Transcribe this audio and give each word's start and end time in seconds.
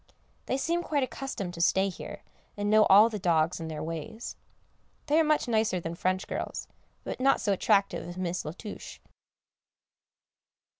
They 0.47 0.57
seem 0.57 0.81
quite 0.81 1.03
accustomed 1.03 1.53
to 1.53 1.61
stay 1.61 1.87
here, 1.87 2.23
and 2.57 2.71
know 2.71 2.85
all 2.85 3.07
the 3.07 3.19
dogs 3.19 3.59
and 3.59 3.69
their 3.69 3.83
ways. 3.83 4.35
They 5.05 5.19
are 5.19 5.23
much 5.23 5.47
nicer 5.47 5.79
than 5.79 5.93
French 5.93 6.27
girls, 6.27 6.67
but 7.03 7.19
not 7.19 7.39
so 7.39 7.53
attractive 7.53 8.09
as 8.09 8.17
Miss 8.17 8.43
La 8.43 8.53
Touche. 8.53 8.97